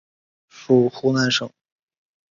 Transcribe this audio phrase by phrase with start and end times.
[0.49, 1.47] 属湖南省。